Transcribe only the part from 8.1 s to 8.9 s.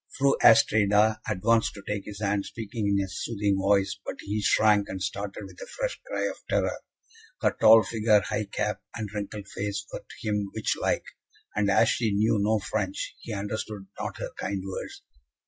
high cap,